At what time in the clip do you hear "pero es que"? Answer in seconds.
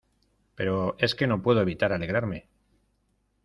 0.55-1.27